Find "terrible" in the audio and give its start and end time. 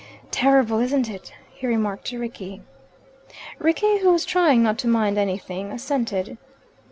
0.31-0.79